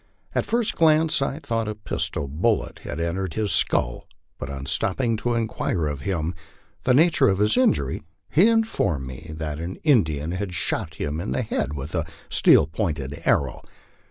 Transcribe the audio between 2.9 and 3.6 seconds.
entered his